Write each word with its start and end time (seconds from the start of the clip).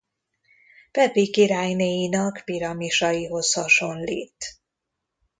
Pepi 0.91 1.29
királynéinak 1.29 2.41
piramisaihoz 2.45 3.53
hasonlít. 3.53 4.59